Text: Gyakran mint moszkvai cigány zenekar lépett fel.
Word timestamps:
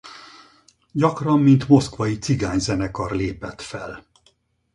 Gyakran 0.91 1.39
mint 1.39 1.67
moszkvai 1.67 2.17
cigány 2.17 2.59
zenekar 2.59 3.11
lépett 3.11 3.61
fel. 3.61 4.05